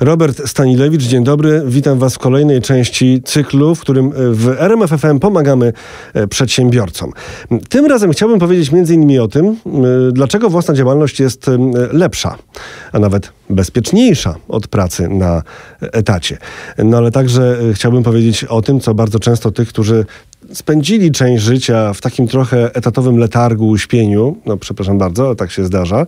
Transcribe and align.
Robert 0.00 0.48
Stanilewicz, 0.48 1.02
dzień 1.02 1.24
dobry. 1.24 1.62
Witam 1.66 1.98
Was 1.98 2.14
w 2.14 2.18
kolejnej 2.18 2.62
części 2.62 3.22
cyklu, 3.24 3.74
w 3.74 3.80
którym 3.80 4.12
w 4.14 4.48
RMFFM 4.58 5.18
pomagamy 5.18 5.72
e, 6.14 6.26
przedsiębiorcom. 6.26 7.12
Tym 7.68 7.86
razem 7.86 8.12
chciałbym 8.12 8.38
powiedzieć 8.38 8.70
innymi 8.90 9.18
o 9.18 9.28
tym, 9.28 9.46
e, 9.46 9.56
dlaczego 10.12 10.50
własna 10.50 10.74
działalność 10.74 11.20
jest 11.20 11.48
e, 11.48 11.58
lepsza, 11.92 12.38
a 12.92 12.98
nawet 12.98 13.32
bezpieczniejsza 13.50 14.34
od 14.48 14.66
pracy 14.66 15.08
na 15.08 15.42
etacie. 15.80 16.38
No 16.78 16.96
ale 16.96 17.10
także 17.10 17.58
chciałbym 17.74 18.02
powiedzieć 18.02 18.44
o 18.44 18.62
tym, 18.62 18.80
co 18.80 18.94
bardzo 18.94 19.18
często 19.18 19.50
tych, 19.50 19.68
którzy 19.68 20.04
spędzili 20.52 21.12
część 21.12 21.42
życia 21.42 21.92
w 21.92 22.00
takim 22.00 22.28
trochę 22.28 22.74
etatowym 22.74 23.18
letargu, 23.18 23.68
uśpieniu, 23.68 24.36
no 24.46 24.56
przepraszam 24.56 24.98
bardzo, 24.98 25.26
ale 25.26 25.36
tak 25.36 25.50
się 25.50 25.64
zdarza, 25.64 26.06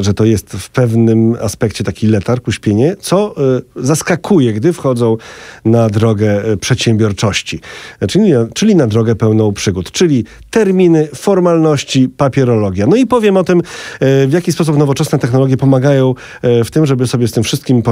że 0.00 0.14
to 0.14 0.24
jest 0.24 0.52
w 0.52 0.70
pewnym 0.70 1.36
aspekcie 1.42 1.84
taki 1.84 2.06
letarg, 2.06 2.48
uśpienie, 2.48 2.96
co 3.00 3.34
y, 3.58 3.62
zaskakuje, 3.76 4.52
gdy 4.52 4.72
wchodzą 4.72 5.16
na 5.64 5.88
drogę 5.88 6.48
y, 6.48 6.56
przedsiębiorczości, 6.56 7.60
czyli, 8.08 8.32
czyli 8.54 8.76
na 8.76 8.86
drogę 8.86 9.14
pełną 9.14 9.52
przygód, 9.52 9.90
czyli 9.90 10.24
terminy, 10.50 11.08
formalności, 11.14 12.08
papierologia. 12.08 12.86
No 12.86 12.96
i 12.96 13.06
powiem 13.06 13.36
o 13.36 13.44
tym, 13.44 13.62
w 14.00 14.30
jaki 14.32 14.52
sposób 14.52 14.78
nowoczesne 14.78 15.18
technologie 15.18 15.56
pomagają 15.56 16.14
w 16.42 16.70
tym, 16.70 16.86
żeby 16.86 17.06
sobie 17.06 17.28
z 17.28 17.32
tym 17.32 17.42
wszystkim 17.42 17.82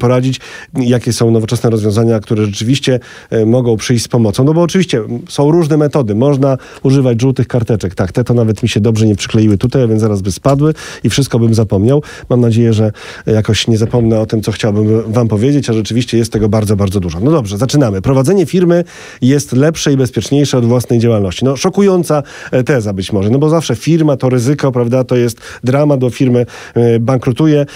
poradzić, 0.00 0.40
jakie 0.74 1.12
są 1.12 1.30
nowoczesne 1.30 1.70
rozwiązania, 1.70 2.20
które 2.20 2.44
rzeczywiście 2.44 3.00
mogą 3.46 3.76
przyjść 3.76 4.04
z 4.04 4.08
pomocą. 4.08 4.44
No 4.44 4.54
bo 4.54 4.62
oczywiście 4.62 5.02
są 5.28 5.50
różne 5.50 5.76
metody. 5.76 6.14
Można 6.14 6.58
używać 6.82 7.20
żółtych 7.20 7.48
karteczek. 7.48 7.94
Tak, 7.94 8.12
te 8.12 8.24
to 8.24 8.34
nawet 8.34 8.62
mi 8.62 8.68
się 8.68 8.80
dobrze 8.80 9.06
nie 9.06 9.16
przykleiły 9.16 9.58
tutaj, 9.58 9.88
więc 9.88 10.00
zaraz 10.00 10.22
by 10.22 10.32
spadły 10.32 10.74
i 11.04 11.10
wszystko 11.16 11.38
bym 11.38 11.54
zapomniał. 11.54 12.02
Mam 12.30 12.40
nadzieję, 12.40 12.72
że 12.72 12.92
jakoś 13.26 13.68
nie 13.68 13.78
zapomnę 13.78 14.20
o 14.20 14.26
tym, 14.26 14.42
co 14.42 14.52
chciałbym 14.52 15.12
wam 15.12 15.28
powiedzieć, 15.28 15.70
a 15.70 15.72
rzeczywiście 15.72 16.18
jest 16.18 16.32
tego 16.32 16.48
bardzo, 16.48 16.76
bardzo 16.76 17.00
dużo. 17.00 17.20
No 17.20 17.30
dobrze, 17.30 17.58
zaczynamy. 17.58 18.02
Prowadzenie 18.02 18.46
firmy 18.46 18.84
jest 19.22 19.52
lepsze 19.52 19.92
i 19.92 19.96
bezpieczniejsze 19.96 20.58
od 20.58 20.64
własnej 20.64 20.98
działalności. 20.98 21.44
No 21.44 21.56
szokująca 21.56 22.22
e, 22.52 22.64
teza 22.64 22.92
być 22.92 23.12
może, 23.12 23.30
no 23.30 23.38
bo 23.38 23.48
zawsze 23.48 23.76
firma 23.76 24.16
to 24.16 24.28
ryzyko, 24.28 24.72
prawda, 24.72 25.04
to 25.04 25.16
jest 25.16 25.40
dramat, 25.64 26.00
bo 26.00 26.10
firmy 26.10 26.46
e, 26.74 26.98
bankrutuje. 26.98 27.66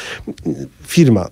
Firma, 0.90 1.28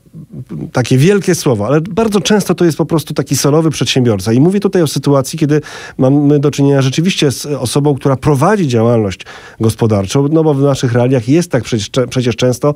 takie 0.72 0.98
wielkie 0.98 1.34
słowo, 1.34 1.66
ale 1.66 1.80
bardzo 1.80 2.20
często 2.20 2.54
to 2.54 2.64
jest 2.64 2.78
po 2.78 2.86
prostu 2.86 3.14
taki 3.14 3.36
solowy 3.36 3.70
przedsiębiorca. 3.70 4.32
I 4.32 4.40
mówię 4.40 4.60
tutaj 4.60 4.82
o 4.82 4.86
sytuacji, 4.86 5.38
kiedy 5.38 5.60
mamy 5.98 6.38
do 6.38 6.50
czynienia 6.50 6.82
rzeczywiście 6.82 7.32
z 7.32 7.46
osobą, 7.46 7.94
która 7.94 8.16
prowadzi 8.16 8.68
działalność 8.68 9.20
gospodarczą, 9.60 10.28
no 10.28 10.44
bo 10.44 10.54
w 10.54 10.62
naszych 10.62 10.92
realiach 10.92 11.28
jest 11.28 11.50
tak 11.50 11.62
przecież, 11.62 11.90
przecież 12.10 12.36
często, 12.36 12.74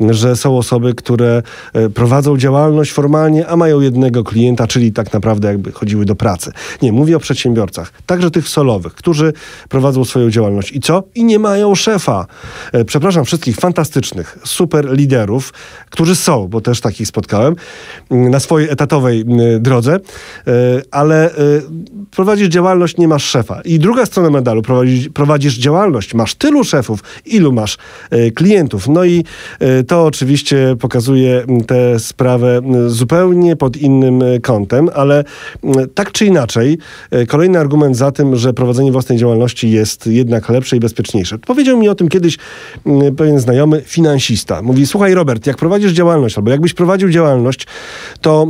że 0.00 0.36
są 0.36 0.58
osoby, 0.58 0.94
które 0.94 1.42
e, 1.72 1.88
prowadzą 1.88 2.36
działalność 2.36 2.92
formalnie, 2.92 3.46
a 3.46 3.56
mają 3.56 3.80
jednego 3.80 4.24
klienta, 4.24 4.66
czyli 4.66 4.92
tak 4.92 5.12
naprawdę 5.12 5.48
jakby 5.48 5.72
chodziły 5.72 6.04
do 6.04 6.14
pracy. 6.14 6.52
Nie, 6.82 6.92
mówię 6.92 7.16
o 7.16 7.20
przedsiębiorcach, 7.20 7.92
także 8.06 8.30
tych 8.30 8.48
solowych, 8.48 8.94
którzy 8.94 9.32
prowadzą 9.68 10.04
swoją 10.04 10.30
działalność. 10.30 10.72
I 10.72 10.80
co? 10.80 11.02
I 11.14 11.24
nie 11.24 11.38
mają 11.38 11.74
szefa. 11.74 12.26
E, 12.72 12.84
przepraszam 12.84 13.24
wszystkich 13.24 13.56
fantastycznych, 13.56 14.38
super 14.44 14.92
liderów, 14.92 15.52
którzy 15.90 16.21
są, 16.22 16.48
bo 16.48 16.60
też 16.60 16.80
takich 16.80 17.08
spotkałem, 17.08 17.56
mm, 18.10 18.30
na 18.30 18.40
swojej 18.40 18.70
etatowej 18.70 19.20
mm, 19.20 19.62
drodze, 19.62 19.94
e, 19.94 20.00
ale 20.90 21.30
prowadzisz 22.10 22.48
działalność, 22.48 22.96
nie 22.96 23.08
masz 23.08 23.24
szefa. 23.24 23.60
I 23.64 23.78
druga 23.78 24.06
strona 24.06 24.30
medalu, 24.30 24.62
prowadzisz, 24.62 25.08
prowadzisz 25.08 25.54
działalność, 25.58 26.14
masz 26.14 26.34
tylu 26.34 26.64
szefów, 26.64 27.00
ilu 27.24 27.52
masz 27.52 27.78
klientów. 28.34 28.88
No 28.88 29.04
i 29.04 29.24
e, 29.60 29.84
to 29.84 30.04
oczywiście 30.04 30.76
pokazuje 30.80 31.44
tę 31.66 31.98
sprawę 31.98 32.60
zupełnie 32.86 33.56
pod 33.56 33.76
innym 33.76 34.22
e, 34.22 34.40
kątem, 34.40 34.88
ale 34.94 35.24
tak 35.94 36.12
czy 36.12 36.26
inaczej, 36.26 36.78
e, 37.10 37.26
kolejny 37.26 37.58
argument 37.58 37.96
za 37.96 38.12
tym, 38.12 38.36
że 38.36 38.52
prowadzenie 38.52 38.92
własnej 38.92 39.18
działalności 39.18 39.70
jest 39.70 40.06
jednak 40.06 40.48
lepsze 40.48 40.76
i 40.76 40.80
bezpieczniejsze. 40.80 41.38
Powiedział 41.38 41.78
mi 41.78 41.88
o 41.88 41.94
tym 41.94 42.08
kiedyś 42.08 42.38
pewien 43.16 43.40
znajomy 43.40 43.82
finansista. 43.86 44.62
Mówi, 44.62 44.86
słuchaj 44.86 45.14
Robert, 45.14 45.46
jak 45.46 45.56
prowadzisz 45.56 45.92
działalność, 45.92 46.11
albo 46.12 46.50
jakbyś 46.50 46.74
prowadził 46.74 47.10
działalność, 47.10 47.66
to 48.20 48.46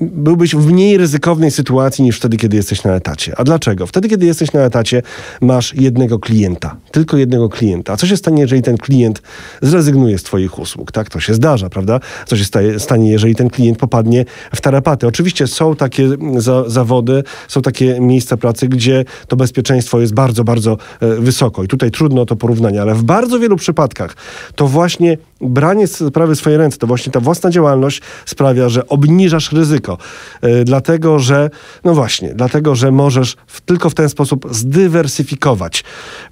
byłbyś 0.00 0.54
w 0.54 0.66
mniej 0.66 0.98
ryzykownej 0.98 1.50
sytuacji 1.50 2.04
niż 2.04 2.16
wtedy, 2.16 2.36
kiedy 2.36 2.56
jesteś 2.56 2.84
na 2.84 2.94
etacie. 2.94 3.34
A 3.36 3.44
dlaczego? 3.44 3.86
Wtedy, 3.86 4.08
kiedy 4.08 4.26
jesteś 4.26 4.52
na 4.52 4.60
etacie, 4.60 5.02
masz 5.40 5.74
jednego 5.74 6.18
klienta. 6.18 6.76
Tylko 6.90 7.16
jednego 7.16 7.48
klienta. 7.48 7.92
A 7.92 7.96
co 7.96 8.06
się 8.06 8.16
stanie, 8.16 8.42
jeżeli 8.42 8.62
ten 8.62 8.76
klient 8.78 9.22
zrezygnuje 9.62 10.18
z 10.18 10.22
Twoich 10.22 10.58
usług. 10.58 10.92
Tak, 10.92 11.08
to 11.08 11.20
się 11.20 11.34
zdarza, 11.34 11.70
prawda? 11.70 12.00
Co 12.26 12.36
się 12.36 12.44
staje, 12.44 12.80
stanie, 12.80 13.10
jeżeli 13.10 13.34
ten 13.34 13.50
klient 13.50 13.78
popadnie 13.78 14.24
w 14.54 14.60
tarapaty? 14.60 15.06
Oczywiście 15.06 15.46
są 15.46 15.76
takie 15.76 16.08
za, 16.36 16.68
zawody, 16.68 17.22
są 17.48 17.62
takie 17.62 18.00
miejsca 18.00 18.36
pracy, 18.36 18.68
gdzie 18.68 19.04
to 19.28 19.36
bezpieczeństwo 19.36 20.00
jest 20.00 20.14
bardzo, 20.14 20.44
bardzo 20.44 20.76
e, 21.00 21.16
wysoko. 21.16 21.64
I 21.64 21.68
tutaj 21.68 21.90
trudno 21.90 22.22
o 22.22 22.26
to 22.26 22.36
porównanie, 22.36 22.82
ale 22.82 22.94
w 22.94 23.02
bardzo 23.02 23.38
wielu 23.38 23.56
przypadkach 23.56 24.16
to 24.54 24.66
właśnie 24.66 25.18
branie 25.40 25.86
sprawy 25.86 26.34
w 26.34 26.38
swoje 26.50 26.58
ręce, 26.58 26.78
to 26.78 26.86
właśnie 26.86 27.12
ta 27.12 27.20
własna 27.20 27.50
działalność 27.50 28.00
sprawia, 28.26 28.68
że 28.68 28.86
obniżasz 28.86 29.52
ryzyko. 29.52 29.98
Yy, 30.42 30.64
dlatego, 30.64 31.18
że, 31.18 31.50
no 31.84 31.94
właśnie, 31.94 32.34
dlatego, 32.34 32.74
że 32.74 32.90
możesz 32.90 33.36
w, 33.46 33.60
tylko 33.60 33.90
w 33.90 33.94
ten 33.94 34.08
sposób 34.08 34.46
zdywersyfikować 34.50 35.84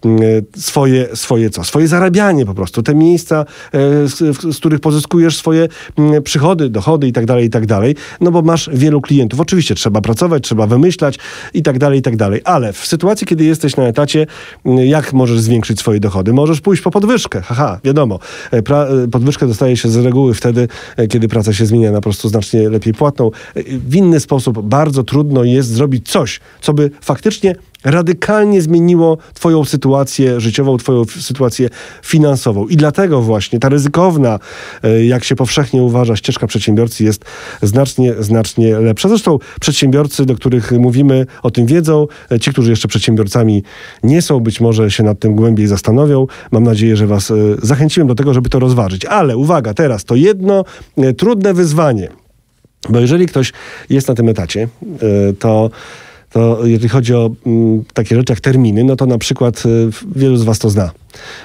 yy, 0.05 0.45
swoje, 0.57 1.17
swoje 1.17 1.51
co? 1.51 1.65
Swoje 1.65 1.89
zarabianie 1.89 2.47
po 2.47 2.55
prostu. 2.55 2.83
Te 2.83 2.95
miejsca, 2.95 3.45
yy, 3.73 4.09
z, 4.09 4.19
z, 4.55 4.57
których 4.57 4.81
pozyskujesz 4.81 5.37
swoje 5.37 5.69
mm, 5.99 6.23
przychody, 6.23 6.71
dochody 6.71 7.09
i 7.09 7.13
tak 7.13 7.27
dalej, 7.27 7.45
i 7.47 7.51
tak 7.51 7.67
dalej. 7.67 7.97
No 8.21 8.31
bo 8.31 8.43
masz 8.43 8.71
wielu 8.73 9.01
klientów. 9.01 9.41
Oczywiście 9.41 9.75
trzeba 9.75 10.01
pracować, 10.01 10.43
trzeba 10.43 10.67
wymyślać 10.67 11.19
i 11.55 11.63
tak 11.63 11.79
dalej, 11.79 11.99
i 11.99 12.03
tak 12.03 12.17
dalej. 12.17 12.41
Ale 12.45 12.73
w 12.73 12.87
sytuacji, 12.87 13.27
kiedy 13.27 13.45
jesteś 13.45 13.77
na 13.77 13.85
etacie, 13.85 14.27
jak 14.65 15.13
możesz 15.13 15.41
zwiększyć 15.41 15.79
swoje 15.79 16.01
dochody? 16.01 16.33
Możesz 16.33 16.61
pójść 16.61 16.83
po 16.83 16.91
podwyżkę. 16.91 17.43
Haha, 17.43 17.81
wiadomo. 17.85 18.19
Pra 18.65 18.87
podwyżkę 19.13 19.47
dostaje 19.47 19.77
się 19.77 19.89
z 19.89 19.97
reguły 20.03 20.35
wtedy, 20.35 20.69
e, 20.97 21.07
kiedy 21.07 21.29
praca 21.29 21.53
się 21.53 21.67
zmienia 21.67 21.93
na 21.93 22.01
prostu 22.01 22.29
znacznie 22.29 22.69
lepiej 22.69 22.95
płatną. 22.95 23.31
E, 23.55 23.63
w 23.65 23.95
inny 23.95 24.21
sposób 24.21 24.63
bardzo 24.63 25.05
trudno 25.05 25.45
jest 25.45 25.69
zrobić 25.69 26.09
coś, 26.11 26.41
co 26.61 26.73
by 26.73 26.91
faktycznie 27.01 27.55
radykalnie 27.85 28.63
zmieniło 28.63 29.19
Twoją 29.35 29.65
sytuację 29.65 30.41
życiową, 30.41 30.77
Twoją 30.77 31.05
sytuację 31.05 31.69
finansową. 32.03 32.67
I 32.67 32.77
dlatego 32.77 33.23
właśnie 33.23 33.59
ta 33.59 33.69
ryzykowna, 33.69 34.39
e, 34.83 35.05
jak 35.05 35.25
się 35.25 35.37
powszechnie 35.37 35.83
uważa, 35.83 36.17
ścieżka 36.17 36.47
przedsiębiorcy 36.47 37.05
jest 37.05 37.25
znacznie, 37.63 38.15
znacznie 38.19 38.79
lepsza. 38.79 39.09
Zresztą 39.09 39.39
przedsiębiorcy, 39.61 40.27
do 40.27 40.35
których 40.35 40.73
mówimy, 40.73 41.27
o 41.43 41.51
tym 41.51 41.67
wiedzą. 41.67 42.07
E, 42.33 42.41
ci, 42.41 42.51
którzy 42.51 42.71
jeszcze 42.71 42.89
przedsiębiorcami 42.89 43.63
nie 44.03 44.23
są, 44.23 44.41
być 44.41 44.61
może 44.61 44.91
się 44.91 45.03
nad 45.03 45.19
tym 45.19 45.35
głębiej 45.35 45.67
zastanowią. 45.67 46.27
Mam 46.51 46.65
nadzieję, 46.65 46.97
że 46.97 47.07
Was 47.07 47.31
e, 47.31 47.35
zachęciłem 47.63 48.09
do 48.09 48.15
tego, 48.15 48.35
żeby 48.35 48.49
to 48.49 48.59
rozważyć. 48.59 49.05
Ale 49.05 49.37
uwaga, 49.37 49.75
teraz 49.75 50.05
to 50.05 50.15
jedno 50.15 50.65
trudne 51.17 51.55
wyzwanie. 51.55 52.09
Bo 52.89 53.01
jeżeli 53.01 53.27
ktoś 53.27 53.53
jest 53.91 54.09
na 54.09 54.15
tym 54.15 54.29
etacie, 54.29 54.69
to 55.39 55.71
to 56.31 56.67
jeżeli 56.67 56.89
chodzi 56.89 57.15
o 57.15 57.31
mm, 57.47 57.85
takie 57.95 58.17
rzeczy 58.17 58.33
jak 58.33 58.41
terminy, 58.41 58.85
no 58.85 58.97
to 58.97 59.07
na 59.07 59.19
przykład 59.19 59.67
y, 59.67 59.91
wielu 60.17 60.37
z 60.37 60.45
was 60.45 60.59
to 60.59 60.71
zna. 60.71 60.91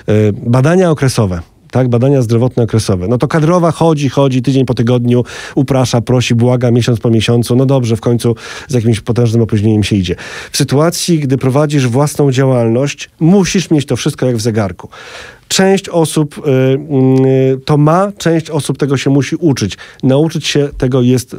Y, 0.09 0.33
badania 0.33 0.91
okresowe 0.91 1.39
tak, 1.73 1.87
badania 1.87 2.21
zdrowotne 2.21 2.63
okresowe. 2.63 3.07
No 3.07 3.17
to 3.17 3.27
kadrowa 3.27 3.71
chodzi, 3.71 4.09
chodzi 4.09 4.41
tydzień 4.41 4.65
po 4.65 4.73
tygodniu, 4.73 5.23
uprasza, 5.55 6.01
prosi, 6.01 6.35
błaga 6.35 6.71
miesiąc 6.71 6.99
po 6.99 7.09
miesiącu. 7.09 7.55
No 7.55 7.65
dobrze, 7.65 7.95
w 7.95 8.01
końcu 8.01 8.35
z 8.67 8.73
jakimś 8.73 8.99
potężnym 8.99 9.41
opóźnieniem 9.41 9.83
się 9.83 9.95
idzie. 9.95 10.15
W 10.51 10.57
sytuacji, 10.57 11.19
gdy 11.19 11.37
prowadzisz 11.37 11.87
własną 11.87 12.31
działalność, 12.31 13.09
musisz 13.19 13.71
mieć 13.71 13.85
to 13.85 13.95
wszystko 13.95 14.25
jak 14.25 14.37
w 14.37 14.41
zegarku. 14.41 14.89
Część 15.47 15.89
osób 15.89 16.37
y, 16.37 16.51
y, 17.27 17.59
to 17.65 17.77
ma, 17.77 18.11
część 18.17 18.49
osób 18.49 18.77
tego 18.77 18.97
się 18.97 19.09
musi 19.09 19.35
uczyć. 19.35 19.77
Nauczyć 20.03 20.47
się 20.47 20.69
tego 20.77 21.01
jest 21.01 21.35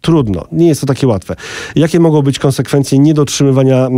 trudno. 0.00 0.44
Nie 0.52 0.68
jest 0.68 0.80
to 0.80 0.86
takie 0.86 1.06
łatwe. 1.06 1.36
Jakie 1.76 2.00
mogą 2.00 2.22
być 2.22 2.38
konsekwencje 2.38 2.98
niedotrzymywania 2.98 3.88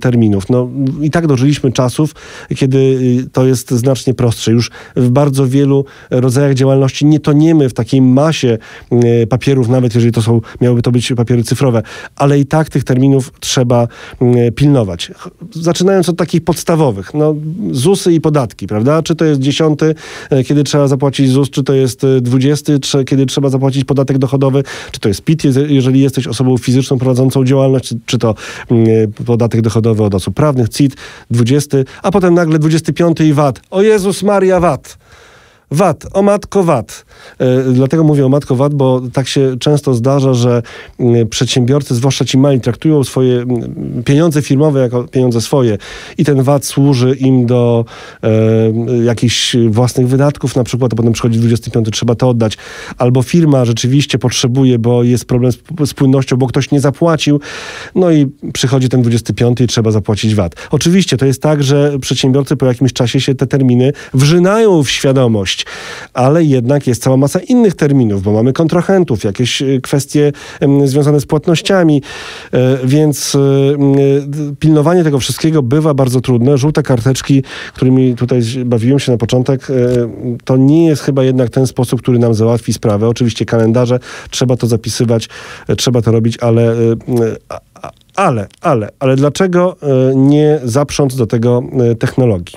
terminów? 0.00 0.50
No 0.50 0.68
i 1.00 1.10
tak 1.10 1.26
dożyliśmy 1.26 1.72
czasów, 1.72 2.14
kiedy 2.56 2.78
y, 2.78 3.30
to 3.32 3.46
jest 3.46 3.70
znacznie 3.70 4.14
prostsze. 4.14 4.52
Już 4.52 4.70
w 4.96 5.08
bardzo 5.08 5.46
wielu 5.46 5.84
rodzajach 6.10 6.54
działalności 6.54 7.06
nie 7.06 7.20
toniemy 7.20 7.68
w 7.68 7.74
takiej 7.74 8.02
masie 8.02 8.58
y, 9.22 9.26
papierów, 9.26 9.68
nawet 9.68 9.94
jeżeli 9.94 10.12
to 10.12 10.22
są, 10.22 10.40
miałyby 10.60 10.82
to 10.82 10.90
być 10.92 11.12
papiery 11.16 11.42
cyfrowe, 11.42 11.82
ale 12.16 12.38
i 12.38 12.46
tak 12.46 12.68
tych 12.68 12.84
terminów 12.84 13.32
trzeba 13.40 13.88
pilnować. 14.54 15.12
Zaczynając 15.50 16.08
od 16.08 16.16
takich 16.16 16.44
podstawowych, 16.44 17.14
no 17.14 17.34
ZUSy 17.70 18.12
i 18.12 18.20
podatki, 18.20 18.66
prawda? 18.66 19.02
Czy 19.02 19.14
to 19.14 19.24
jest 19.24 19.40
dziesiąty, 19.40 19.94
kiedy 20.46 20.64
trzeba 20.64 20.88
zapłacić 20.88 21.30
ZUS, 21.30 21.50
czy 21.50 21.62
to 21.62 21.74
jest 21.74 22.06
dwudziesty, 22.20 22.78
kiedy 23.06 23.26
trzeba 23.26 23.48
zapłacić 23.48 23.84
podatek 23.84 24.18
dochodowy, 24.18 24.62
czy 24.92 25.00
to 25.00 25.08
jest 25.08 25.22
PIT, 25.22 25.49
jeżeli 25.68 26.00
jesteś 26.00 26.26
osobą 26.26 26.58
fizyczną 26.58 26.98
prowadzącą 26.98 27.44
działalność, 27.44 27.94
czy, 28.06 28.18
to 28.18 28.34
mm, 28.70 29.12
podatek 29.26 29.60
dochodowy 29.60 30.04
od 30.04 30.14
osób 30.14 30.34
prawnych, 30.34 30.68
CIT 30.68 30.96
20, 31.30 31.78
a 32.02 32.10
potem 32.10 32.34
nagle 32.34 32.58
25 32.58 33.20
i 33.20 33.32
VAT. 33.32 33.60
O 33.70 33.82
Jezus 33.82 34.22
Maria 34.22 34.60
VAT. 34.60 34.98
VAT, 35.70 36.06
o 36.12 36.22
matko 36.22 36.64
VAT. 36.64 37.04
Dlatego 37.72 38.04
mówię 38.04 38.26
o 38.26 38.28
matko 38.28 38.56
VAT, 38.56 38.74
bo 38.74 39.02
tak 39.12 39.28
się 39.28 39.56
często 39.58 39.94
zdarza, 39.94 40.34
że 40.34 40.62
przedsiębiorcy, 41.30 41.94
zwłaszcza 41.94 42.24
ci 42.24 42.38
mali, 42.38 42.60
traktują 42.60 43.04
swoje 43.04 43.44
pieniądze 44.04 44.42
firmowe 44.42 44.80
jako 44.80 45.04
pieniądze 45.04 45.40
swoje 45.40 45.78
i 46.18 46.24
ten 46.24 46.42
VAT 46.42 46.64
służy 46.64 47.14
im 47.14 47.46
do 47.46 47.84
e, 48.22 48.30
jakichś 49.04 49.56
własnych 49.68 50.08
wydatków 50.08 50.56
na 50.56 50.64
przykład, 50.64 50.92
a 50.92 50.96
potem 50.96 51.12
przychodzi 51.12 51.38
25, 51.38 51.88
trzeba 51.92 52.14
to 52.14 52.28
oddać. 52.28 52.56
Albo 52.98 53.22
firma 53.22 53.64
rzeczywiście 53.64 54.18
potrzebuje, 54.18 54.78
bo 54.78 55.02
jest 55.02 55.24
problem 55.24 55.52
z, 55.52 55.58
z 55.86 55.94
płynnością, 55.94 56.36
bo 56.36 56.46
ktoś 56.46 56.70
nie 56.70 56.80
zapłacił, 56.80 57.40
no 57.94 58.10
i 58.10 58.26
przychodzi 58.52 58.88
ten 58.88 59.02
25 59.02 59.60
i 59.60 59.66
trzeba 59.66 59.90
zapłacić 59.90 60.34
VAT. 60.34 60.54
Oczywiście 60.70 61.16
to 61.16 61.26
jest 61.26 61.42
tak, 61.42 61.62
że 61.62 61.98
przedsiębiorcy 61.98 62.56
po 62.56 62.66
jakimś 62.66 62.92
czasie 62.92 63.20
się 63.20 63.34
te 63.34 63.46
terminy 63.46 63.92
wrzynają 64.14 64.82
w 64.82 64.90
świadomość, 64.90 65.59
ale 66.14 66.44
jednak 66.44 66.86
jest 66.86 67.02
cała 67.02 67.16
masa 67.16 67.40
innych 67.40 67.74
terminów, 67.74 68.22
bo 68.22 68.32
mamy 68.32 68.52
kontrahentów, 68.52 69.24
jakieś 69.24 69.62
e, 69.62 69.80
kwestie 69.80 70.32
związane 70.84 71.20
z 71.20 71.26
płatnościami, 71.26 72.02
e, 72.52 72.78
więc 72.84 73.34
e, 73.34 73.38
pilnowanie 74.58 75.04
tego 75.04 75.18
wszystkiego 75.18 75.62
bywa 75.62 75.94
bardzo 75.94 76.20
trudne. 76.20 76.58
Żółte 76.58 76.82
karteczki, 76.82 77.42
którymi 77.74 78.14
tutaj 78.14 78.40
bawiłem 78.64 78.98
się 78.98 79.12
na 79.12 79.18
początek, 79.18 79.68
to 80.44 80.56
nie 80.56 80.86
jest 80.86 81.02
chyba 81.02 81.24
jednak 81.24 81.50
ten 81.50 81.66
sposób, 81.66 82.02
który 82.02 82.18
nam 82.18 82.34
załatwi 82.34 82.72
sprawę. 82.72 83.08
Oczywiście 83.08 83.44
kalendarze, 83.44 83.98
trzeba 84.30 84.56
to 84.56 84.66
zapisywać, 84.66 85.28
trzeba 85.76 86.02
to 86.02 86.12
robić, 86.12 86.38
ale 86.38 86.74
ale, 88.16 88.46
ale, 88.60 88.88
ale 88.98 89.16
dlaczego 89.16 89.76
nie 90.14 90.60
zaprząc 90.64 91.16
do 91.16 91.26
tego 91.26 91.62
technologii? 91.98 92.54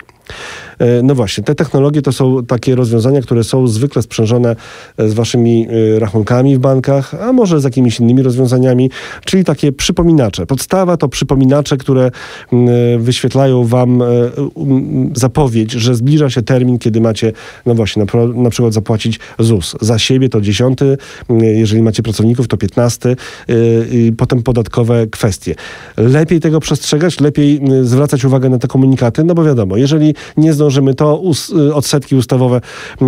E, 0.79 1.03
no 1.03 1.15
właśnie, 1.15 1.43
te 1.43 1.55
technologie 1.55 2.01
to 2.01 2.11
są 2.11 2.45
takie 2.45 2.75
rozwiązania, 2.75 3.21
które 3.21 3.43
są 3.43 3.67
zwykle 3.67 4.01
sprzężone 4.01 4.55
e, 4.97 5.09
z 5.09 5.13
waszymi 5.13 5.67
e, 5.95 5.99
rachunkami 5.99 6.55
w 6.55 6.59
bankach, 6.59 7.13
a 7.13 7.33
może 7.33 7.61
z 7.61 7.63
jakimiś 7.63 7.99
innymi 7.99 8.23
rozwiązaniami, 8.23 8.89
czyli 9.25 9.43
takie 9.43 9.71
przypominacze. 9.71 10.45
Podstawa 10.45 10.97
to 10.97 11.07
przypominacze, 11.07 11.77
które 11.77 12.11
wyświetlają 12.97 13.63
wam 13.63 14.03
zapowiedź, 15.15 15.71
że 15.71 15.95
zbliża 15.95 16.29
się 16.29 16.41
termin, 16.41 16.79
kiedy 16.79 17.01
macie, 17.01 17.31
no 17.65 17.75
właśnie, 17.75 18.05
na, 18.05 18.25
na 18.25 18.49
przykład 18.49 18.73
zapłacić 18.73 19.19
ZUS. 19.39 19.75
Za 19.81 19.99
siebie 19.99 20.29
to 20.29 20.41
10, 20.41 20.79
jeżeli 21.39 21.81
macie 21.81 22.03
pracowników 22.03 22.47
to 22.47 22.57
15 22.57 23.15
i 23.91 24.13
potem 24.17 24.43
podatkowe 24.43 25.07
kwestie. 25.07 25.55
Lepiej 25.97 26.39
tego 26.39 26.59
przestrzegać, 26.59 27.19
lepiej 27.19 27.61
zwracać 27.81 28.25
uwagę 28.25 28.49
na 28.49 28.59
te 28.59 28.67
komunikaty, 28.67 29.23
no 29.23 29.33
bo 29.35 29.43
wiadomo, 29.43 29.77
jeżeli 29.77 30.15
nie 30.37 30.53
zdążymy, 30.63 30.93
to 30.93 31.17
us, 31.17 31.49
y, 31.49 31.73
odsetki 31.73 32.15
ustawowe, 32.15 32.61
y, 33.01 33.05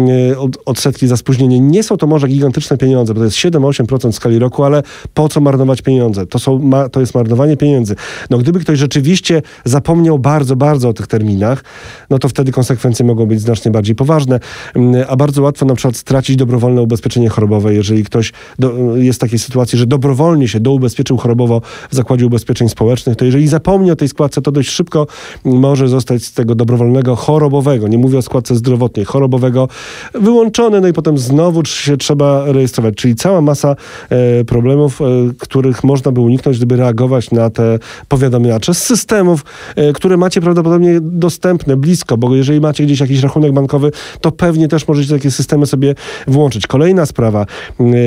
odsetki 0.65 1.07
za 1.07 1.17
spóźnienie. 1.17 1.59
Nie 1.59 1.83
są 1.83 1.97
to 1.97 2.07
może 2.07 2.27
gigantyczne 2.27 2.77
pieniądze, 2.77 3.13
bo 3.13 3.19
to 3.19 3.25
jest 3.25 3.37
7-8% 3.37 4.11
w 4.11 4.15
skali 4.15 4.39
roku, 4.39 4.63
ale 4.63 4.83
po 5.13 5.29
co 5.29 5.41
marnować 5.41 5.81
pieniądze? 5.81 6.25
To, 6.25 6.39
są, 6.39 6.69
to 6.91 6.99
jest 6.99 7.15
marnowanie 7.15 7.57
pieniędzy. 7.57 7.95
No 8.29 8.37
gdyby 8.37 8.59
ktoś 8.59 8.79
rzeczywiście 8.79 9.41
zapomniał 9.65 10.19
bardzo, 10.19 10.55
bardzo 10.55 10.89
o 10.89 10.93
tych 10.93 11.07
terminach, 11.07 11.63
no 12.09 12.19
to 12.19 12.29
wtedy 12.29 12.51
konsekwencje 12.51 13.05
mogą 13.05 13.25
być 13.25 13.41
znacznie 13.41 13.71
bardziej 13.71 13.95
poważne, 13.95 14.39
mm, 14.75 15.05
a 15.07 15.15
bardzo 15.15 15.41
łatwo 15.41 15.65
na 15.65 15.75
przykład 15.75 15.97
stracić 15.97 16.35
dobrowolne 16.35 16.81
ubezpieczenie 16.81 17.29
chorobowe, 17.29 17.73
jeżeli 17.73 18.03
ktoś 18.03 18.33
do, 18.59 18.97
jest 18.97 19.19
w 19.19 19.21
takiej 19.21 19.39
sytuacji, 19.39 19.79
że 19.79 19.85
dobrowolnie 19.85 20.47
się 20.47 20.59
doubezpieczył 20.59 21.17
chorobowo 21.17 21.61
w 21.91 21.95
Zakładzie 21.95 22.25
Ubezpieczeń 22.25 22.69
Społecznych, 22.69 23.15
to 23.15 23.25
jeżeli 23.25 23.47
zapomni 23.47 23.91
o 23.91 23.95
tej 23.95 24.09
składce, 24.09 24.41
to 24.41 24.51
dość 24.51 24.69
szybko 24.69 25.07
może 25.45 25.87
zostać 25.87 26.23
z 26.23 26.33
tego 26.33 26.55
dobrowolnego 26.55 27.15
chorobowego, 27.45 27.87
nie 27.87 27.97
mówię 27.97 28.17
o 28.17 28.21
składce 28.21 28.55
zdrowotnej, 28.55 29.05
chorobowego, 29.05 29.67
wyłączony, 30.13 30.81
no 30.81 30.87
i 30.87 30.93
potem 30.93 31.17
znowu 31.17 31.65
się 31.65 31.97
trzeba 31.97 32.51
rejestrować. 32.51 32.95
Czyli 32.95 33.15
cała 33.15 33.41
masa 33.41 33.75
e, 34.09 34.45
problemów, 34.45 35.01
e, 35.01 35.05
których 35.39 35.83
można 35.83 36.11
by 36.11 36.21
uniknąć, 36.21 36.57
gdyby 36.57 36.75
reagować 36.75 37.31
na 37.31 37.49
te 37.49 37.79
powiadamiacze 38.07 38.73
z 38.73 38.83
systemów, 38.83 39.45
e, 39.75 39.93
które 39.93 40.17
macie 40.17 40.41
prawdopodobnie 40.41 40.99
dostępne, 41.01 41.77
blisko, 41.77 42.17
bo 42.17 42.35
jeżeli 42.35 42.61
macie 42.61 42.85
gdzieś 42.85 42.99
jakiś 42.99 43.23
rachunek 43.23 43.51
bankowy, 43.51 43.91
to 44.21 44.31
pewnie 44.31 44.67
też 44.67 44.87
możecie 44.87 45.13
takie 45.13 45.31
systemy 45.31 45.65
sobie 45.65 45.95
włączyć. 46.27 46.67
Kolejna 46.67 47.05
sprawa 47.05 47.45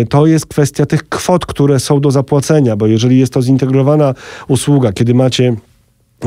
to 0.09 0.27
jest 0.27 0.47
kwestia 0.47 0.87
tych 0.87 1.09
kwot, 1.09 1.47
które 1.47 1.81
są 1.81 2.01
do 2.01 2.11
zapłacenia, 2.11 2.77
bo 2.77 2.87
jeżeli 2.87 3.19
jest 3.19 3.33
to 3.33 3.43
zintegrowana 3.43 4.15
usługa, 4.49 4.93
kiedy 4.93 5.15
macie 5.15 5.57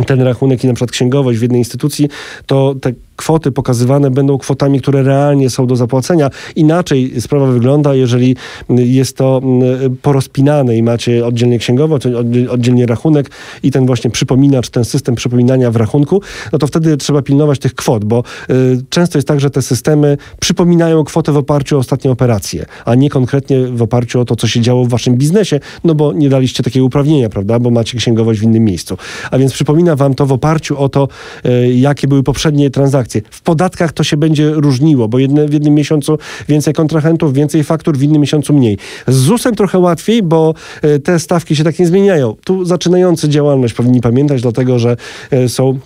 ten 0.05 0.21
rachunek 0.21 0.63
i 0.63 0.67
na 0.67 0.73
przykład 0.73 0.91
księgowość 0.91 1.39
w 1.39 1.41
jednej 1.41 1.61
instytucji, 1.61 2.09
to 2.45 2.75
te 2.81 2.93
kwoty 3.21 3.51
pokazywane 3.51 4.11
będą 4.11 4.37
kwotami, 4.37 4.81
które 4.81 5.03
realnie 5.03 5.49
są 5.49 5.67
do 5.67 5.75
zapłacenia. 5.75 6.29
Inaczej 6.55 7.21
sprawa 7.21 7.47
wygląda, 7.47 7.95
jeżeli 7.95 8.35
jest 8.69 9.17
to 9.17 9.41
mm, 9.43 9.97
porozpinane 10.01 10.77
i 10.77 10.83
macie 10.83 11.25
oddzielnie 11.25 11.59
księgowość, 11.59 12.05
oddzielnie 12.49 12.85
rachunek 12.85 13.31
i 13.63 13.71
ten 13.71 13.85
właśnie 13.85 14.09
przypominacz, 14.09 14.69
ten 14.69 14.85
system 14.85 15.15
przypominania 15.15 15.71
w 15.71 15.75
rachunku, 15.75 16.21
no 16.53 16.59
to 16.59 16.67
wtedy 16.67 16.97
trzeba 16.97 17.21
pilnować 17.21 17.59
tych 17.59 17.75
kwot, 17.75 18.05
bo 18.05 18.23
y, 18.49 18.53
często 18.89 19.17
jest 19.17 19.27
tak, 19.27 19.39
że 19.39 19.49
te 19.49 19.61
systemy 19.61 20.17
przypominają 20.39 21.03
kwotę 21.03 21.31
w 21.31 21.37
oparciu 21.37 21.75
o 21.75 21.79
ostatnie 21.79 22.11
operacje, 22.11 22.65
a 22.85 22.95
nie 22.95 23.09
konkretnie 23.09 23.67
w 23.67 23.81
oparciu 23.81 24.19
o 24.19 24.25
to, 24.25 24.35
co 24.35 24.47
się 24.47 24.61
działo 24.61 24.85
w 24.85 24.89
waszym 24.89 25.15
biznesie, 25.15 25.59
no 25.83 25.95
bo 25.95 26.13
nie 26.13 26.29
daliście 26.29 26.63
takiego 26.63 26.85
uprawnienia, 26.85 27.29
prawda, 27.29 27.59
bo 27.59 27.69
macie 27.69 27.97
księgowość 27.97 28.39
w 28.39 28.43
innym 28.43 28.63
miejscu. 28.63 28.97
A 29.31 29.37
więc 29.37 29.53
przypomina 29.53 29.95
wam 29.95 30.13
to 30.13 30.25
w 30.25 30.31
oparciu 30.31 30.77
o 30.77 30.89
to, 30.89 31.07
y, 31.45 31.73
jakie 31.73 32.07
były 32.07 32.23
poprzednie 32.23 32.69
transakcje 32.69 33.10
transakcje. 33.11 33.21
W 33.31 33.41
podatkach 33.41 33.93
to 33.93 34.03
się 34.03 34.17
będzie 34.17 34.51
różniło, 34.51 35.07
bo 35.07 35.19
jedne, 35.19 35.47
w 35.47 35.53
jednym 35.53 35.73
miesiącu 35.73 36.17
więcej 36.47 36.73
kontrahentów, 36.73 37.33
więcej 37.33 37.63
faktur, 37.63 37.97
w 37.97 38.03
innym 38.03 38.21
miesiącu 38.21 38.53
mniej. 38.53 38.77
Z 39.07 39.15
ZUS-em 39.15 39.55
trochę 39.55 39.79
łatwiej, 39.79 40.23
bo 40.23 40.53
e, 40.81 40.99
te 40.99 41.19
stawki 41.19 41.55
się 41.55 41.63
tak 41.63 41.79
nie 41.79 41.87
zmieniają. 41.87 42.35
Tu 42.43 42.65
zaczynający 42.65 43.29
działalność 43.29 43.73
powinni 43.73 44.01
pamiętać, 44.01 44.41
dlatego 44.41 44.79
że 44.79 44.97
e, 45.31 45.49
są 45.49 45.79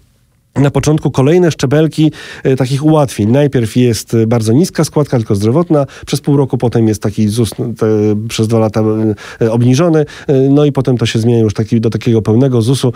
na 0.55 0.71
początku 0.71 1.11
kolejne 1.11 1.51
szczebelki 1.51 2.11
e, 2.43 2.55
takich 2.55 2.85
ułatwień. 2.85 3.31
Najpierw 3.31 3.75
jest 3.75 4.13
e, 4.13 4.27
bardzo 4.27 4.53
niska 4.53 4.83
składka, 4.83 5.17
tylko 5.17 5.35
zdrowotna, 5.35 5.85
przez 6.05 6.21
pół 6.21 6.37
roku 6.37 6.57
potem 6.57 6.87
jest 6.87 7.01
taki 7.01 7.27
ZUS 7.27 7.49
te, 7.49 7.87
przez 8.27 8.47
dwa 8.47 8.59
lata 8.59 8.83
e, 9.41 9.51
obniżony, 9.51 10.05
no 10.49 10.65
i 10.65 10.71
potem 10.71 10.97
to 10.97 11.05
się 11.05 11.19
zmienia 11.19 11.39
już 11.39 11.53
taki, 11.53 11.81
do 11.81 11.89
takiego 11.89 12.21
pełnego 12.21 12.61
ZUS-u. 12.61 12.93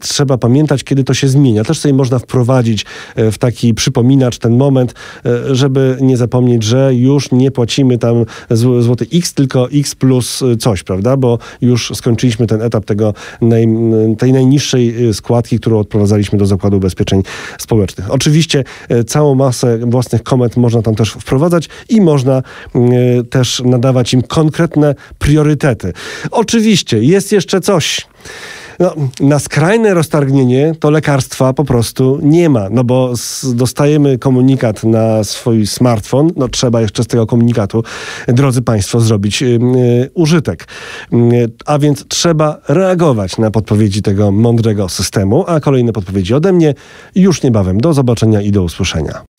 Trzeba 0.00 0.38
pamiętać, 0.38 0.84
kiedy 0.84 1.04
to 1.04 1.14
się 1.14 1.28
zmienia. 1.28 1.64
Też 1.64 1.78
sobie 1.78 1.94
można 1.94 2.18
wprowadzić 2.18 2.86
w 3.16 3.38
taki 3.38 3.74
przypominacz 3.74 4.38
ten 4.38 4.56
moment, 4.56 4.94
żeby 5.50 5.98
nie 6.00 6.16
zapomnieć, 6.16 6.62
że 6.62 6.94
już 6.94 7.32
nie 7.32 7.50
płacimy 7.50 7.98
tam 7.98 8.24
złoty 8.80 9.06
X, 9.14 9.34
tylko 9.34 9.70
X 9.70 9.94
plus 9.94 10.42
coś, 10.58 10.82
prawda? 10.82 11.16
Bo 11.16 11.38
już 11.60 11.92
skończyliśmy 11.94 12.46
ten 12.46 12.62
etap 12.62 12.84
tego 12.84 13.14
naj, 13.40 13.68
tej 14.18 14.32
najniższej 14.32 15.14
składki, 15.14 15.60
którą 15.60 15.78
odprowadzaliśmy 15.78 16.38
do 16.38 16.46
zakładu 16.46 16.76
ubezpieczeń 16.76 16.95
ubezpieczeń 16.96 17.22
społecznych. 17.58 18.10
Oczywiście 18.10 18.64
e, 18.88 19.04
całą 19.04 19.34
masę 19.34 19.78
własnych 19.78 20.22
komend 20.22 20.56
można 20.56 20.82
tam 20.82 20.94
też 20.94 21.10
wprowadzać 21.10 21.68
i 21.88 22.00
można 22.00 22.42
e, 22.74 22.82
też 23.24 23.62
nadawać 23.64 24.14
im 24.14 24.22
konkretne 24.22 24.94
priorytety. 25.18 25.92
Oczywiście 26.30 27.02
jest 27.02 27.32
jeszcze 27.32 27.60
coś. 27.60 28.06
No, 28.78 28.94
na 29.20 29.38
skrajne 29.38 29.94
roztargnienie 29.94 30.74
to 30.80 30.90
lekarstwa 30.90 31.52
po 31.52 31.64
prostu 31.64 32.18
nie 32.22 32.48
ma, 32.48 32.68
no 32.70 32.84
bo 32.84 33.12
dostajemy 33.54 34.18
komunikat 34.18 34.84
na 34.84 35.24
swój 35.24 35.66
smartfon, 35.66 36.30
no 36.36 36.48
trzeba 36.48 36.80
jeszcze 36.80 37.04
z 37.04 37.06
tego 37.06 37.26
komunikatu, 37.26 37.84
drodzy 38.28 38.62
Państwo, 38.62 39.00
zrobić 39.00 39.42
yy, 39.42 39.58
użytek. 40.14 40.68
Yy, 41.12 41.18
a 41.66 41.78
więc 41.78 42.08
trzeba 42.08 42.58
reagować 42.68 43.38
na 43.38 43.50
podpowiedzi 43.50 44.02
tego 44.02 44.32
mądrego 44.32 44.88
systemu, 44.88 45.44
a 45.46 45.60
kolejne 45.60 45.92
podpowiedzi 45.92 46.34
ode 46.34 46.52
mnie 46.52 46.74
już 47.14 47.42
niebawem. 47.42 47.80
Do 47.80 47.94
zobaczenia 47.94 48.40
i 48.40 48.50
do 48.50 48.62
usłyszenia. 48.62 49.35